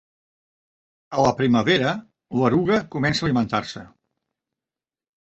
[1.17, 1.93] A la primavera,
[2.41, 3.89] l'eruga comença a alimentar-se.